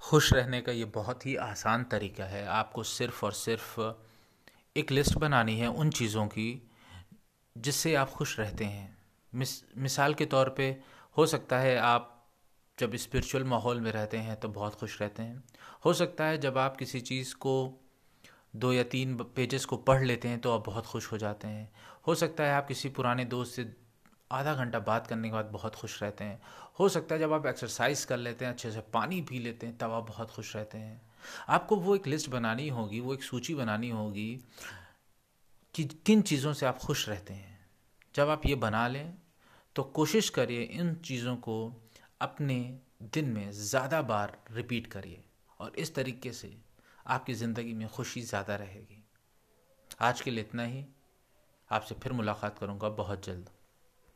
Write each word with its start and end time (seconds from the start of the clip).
खुश 0.00 0.32
रहने 0.32 0.60
का 0.60 0.72
ये 0.72 0.84
बहुत 0.84 1.26
ही 1.26 1.36
आसान 1.36 1.84
तरीका 1.84 2.24
है। 2.24 2.46
आपको 2.46 2.82
सिर्फ़ 2.82 3.26
और 3.26 3.32
सिर्फ़ 3.32 3.80
एक 4.76 4.90
लिस्ट 4.90 5.18
बनानी 5.18 5.58
है 5.58 5.68
उन 5.68 5.90
चीज़ों 5.90 6.26
की 6.26 6.70
जिससे 7.58 7.94
आप 7.94 8.10
खुश 8.10 8.40
रहते 8.40 8.64
हैं। 8.64 8.98
मिस, 9.34 9.62
मिसाल 9.78 10.14
के 10.14 10.26
तौर 10.26 10.48
पे 10.48 10.80
हो 11.16 11.26
सकता 11.26 11.58
है 11.58 11.76
आप 11.76 12.30
जब 12.78 12.96
स्पिरिचुअल 12.96 13.44
माहौल 13.44 13.80
में 13.80 13.92
रहते 13.92 14.16
हैं 14.16 14.40
तो 14.40 14.48
बहुत 14.48 14.74
खुश 14.74 15.00
रहते 15.02 15.22
हैं। 15.22 15.44
हो 15.84 15.94
सकता 15.94 16.24
है 16.24 16.38
जब 16.38 16.58
आप 16.58 16.76
किसी 16.76 17.00
चीज़ 17.00 17.34
को 17.34 17.80
दो 18.56 18.72
या 18.72 18.82
तीन 18.82 19.16
पेजेस 19.16 19.64
को 19.64 19.76
पढ़ 19.76 20.04
लेते 20.04 20.28
हैं 20.28 20.40
तो 20.40 20.52
आप 20.52 20.66
बहुत 20.66 20.86
खुश 20.86 21.12
हो 21.12 21.18
जाते 21.18 21.48
हैं। 21.48 21.72
हो 22.06 22.14
सकता 22.14 22.44
है 22.44 22.54
आप 22.54 22.68
किसी 22.68 22.88
पुराने 22.88 23.24
दोस्त 23.24 23.52
से 23.52 23.81
आधा 24.32 24.54
घंटा 24.54 24.78
बात 24.80 25.06
करने 25.06 25.28
के 25.28 25.34
बाद 25.34 25.50
बहुत 25.52 25.74
खुश 25.74 26.02
रहते 26.02 26.24
हैं। 26.24 26.40
हो 26.78 26.88
सकता 26.88 27.14
है 27.14 27.20
जब 27.20 27.32
आप 27.32 27.46
एक्सरसाइज 27.46 28.04
कर 28.04 28.16
लेते 28.16 28.44
हैं, 28.44 28.52
अच्छे 28.52 28.70
से 28.70 28.80
पानी 28.92 29.20
पी 29.22 29.38
लेते 29.38 29.66
हैं, 29.66 29.76
तब 29.78 29.90
आप 29.90 30.06
बहुत 30.08 30.30
खुश 30.30 30.54
रहते 30.56 30.78
हैं। 30.78 31.00
आपको 31.48 31.76
वो 31.76 31.96
एक 31.96 32.06
लिस्ट 32.06 32.30
बनानी 32.30 32.68
होगी, 32.68 33.00
वो 33.00 33.14
एक 33.14 33.22
सूची 33.22 33.54
बनानी 33.54 33.90
होगी 33.90 34.44
कि 35.74 35.84
किन 36.06 36.22
चीज़ों 36.22 36.52
से 36.52 36.66
आप 36.66 36.78
खुश 36.78 37.08
रहते 37.08 37.34
हैं। 37.34 37.58
जब 38.14 38.28
आप 38.28 38.46
ये 38.46 38.54
बना 38.56 38.86
लें 38.88 39.14
तो 39.76 39.82
कोशिश 39.82 40.28
करिए 40.30 40.62
इन 40.62 40.94
चीज़ों 41.04 41.36
को 41.36 41.56
अपने 42.20 42.58
दिन 43.04 43.28
में 43.28 43.50
ज़्यादा 43.50 44.02
बार 44.02 44.36
रिपीट 44.52 44.86
करिए 44.86 45.24
और 45.60 45.72
इस 45.78 45.94
तरीके 45.94 46.32
से 46.32 46.56
आपकी 47.06 47.34
ज़िंदगी 47.34 47.72
में 47.74 47.88
खुशी 47.88 48.22
ज़्यादा 48.22 48.56
रहेगी। 48.56 49.02
आज 50.00 50.20
के 50.20 50.30
लिए 50.30 50.44
इतना 50.44 50.64
ही। 50.64 50.84
आपसे 51.70 51.94
फिर 51.94 52.12
मुलाकात 52.12 52.58
करूँगा 52.58 52.88
बहुत 52.88 53.26
जल्द। 53.26 53.50